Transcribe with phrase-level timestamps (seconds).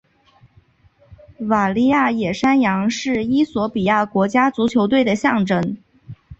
[1.41, 5.77] 瓦利亚野山羊是衣索比亚国家足球队的象征。